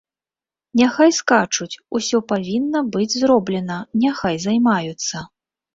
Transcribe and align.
Няхай 0.81 1.11
скачуць, 1.17 1.77
усё 1.99 2.23
павінна 2.33 2.79
быць 2.97 3.09
зроблена, 3.21 3.77
няхай 4.07 4.35
займаюцца. 4.49 5.15